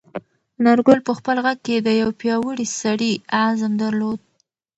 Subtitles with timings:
[0.59, 3.13] انارګل په خپل غږ کې د یو پیاوړي سړي
[3.43, 4.19] عزم درلود.